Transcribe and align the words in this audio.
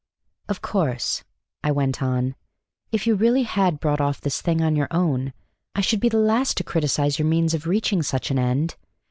"Of 0.49 0.63
course," 0.63 1.23
I 1.63 1.71
went 1.71 2.01
on, 2.01 2.33
"if 2.91 3.05
you 3.05 3.13
really 3.13 3.43
had 3.43 3.79
brought 3.79 4.01
off 4.01 4.19
this 4.19 4.41
thing 4.41 4.59
on 4.59 4.75
your 4.75 4.87
own, 4.89 5.31
I 5.75 5.81
should 5.81 5.99
be 5.99 6.09
the 6.09 6.17
last 6.17 6.57
to 6.57 6.63
criticise 6.63 7.19
your 7.19 7.27
means 7.27 7.53
of 7.53 7.67
reaching 7.67 8.01
such 8.01 8.31
an 8.31 8.39
end. 8.39 8.77